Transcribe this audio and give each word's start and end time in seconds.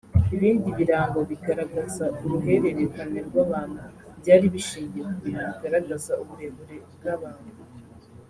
Ibindi 0.35 0.69
birango 0.77 1.19
bigaragaza 1.29 2.05
uruhererekane 2.23 3.19
rw’abantu 3.27 3.79
byari 4.19 4.45
bishingiye 4.53 5.03
ku 5.13 5.17
bintu 5.25 5.47
bigaragaza 5.53 6.11
uburebure 6.23 6.75
bw’abantu 6.97 7.49